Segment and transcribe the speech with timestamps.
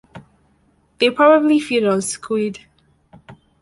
[0.97, 2.61] They probably feed on squid.